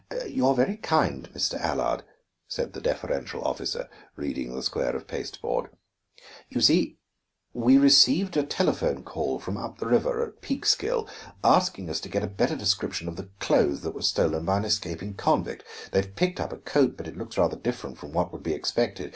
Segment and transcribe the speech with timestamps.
[0.25, 1.59] "You are very kind, Mr.
[1.61, 2.01] Allard,"
[2.47, 5.69] said the deferential officer, reading the square of pasteboard.
[6.49, 6.97] "You see,
[7.53, 11.07] we received a telephone call from up the river at Peekskill,
[11.43, 14.65] asking us to get a better description of the clothes that were stolen by an
[14.65, 15.63] escaping convict.
[15.91, 19.09] They've picked up a coat, but it looks rather different from what would be expected.